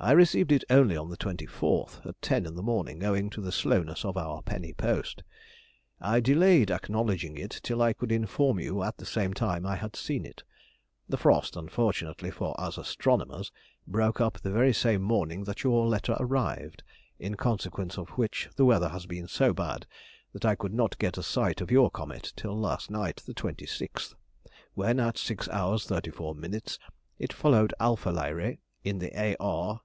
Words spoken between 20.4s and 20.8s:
I could